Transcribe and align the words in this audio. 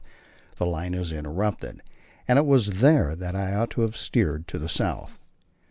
the 0.55 0.65
line 0.65 0.95
is 0.95 1.13
interrupted, 1.13 1.83
and 2.27 2.39
it 2.39 2.45
was 2.47 2.79
there 2.81 3.15
that 3.15 3.35
I 3.35 3.53
ought 3.53 3.69
to 3.69 3.81
have 3.81 3.95
steered 3.95 4.47
to 4.47 4.57
the 4.57 4.67
south. 4.67 5.19